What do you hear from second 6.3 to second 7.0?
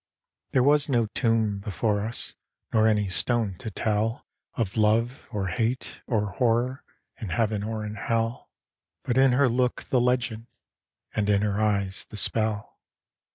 horror